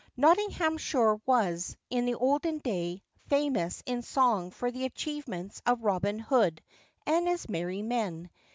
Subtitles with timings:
[0.17, 6.59] [NOTTINGHAMSHIRE was, in the olden day, famous in song for the achievements of Robin Hood
[7.05, 8.31] and his merry men.